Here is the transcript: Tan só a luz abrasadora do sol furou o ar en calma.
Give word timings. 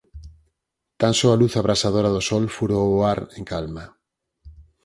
Tan 0.99 1.13
só 1.19 1.27
a 1.31 1.39
luz 1.41 1.53
abrasadora 1.55 2.13
do 2.15 2.21
sol 2.29 2.43
furou 2.55 2.85
o 2.95 2.99
ar 3.13 3.19
en 3.37 3.43
calma. 3.51 3.85